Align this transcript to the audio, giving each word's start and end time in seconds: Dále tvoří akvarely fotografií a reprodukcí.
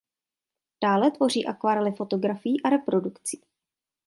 Dále 0.83 1.11
tvoří 1.11 1.45
akvarely 1.45 1.91
fotografií 1.91 2.63
a 2.63 2.69
reprodukcí. 2.69 3.41